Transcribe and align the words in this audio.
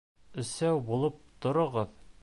Өсәү 0.43 0.79
булып 0.89 1.21
тороғоҙ! 1.47 1.95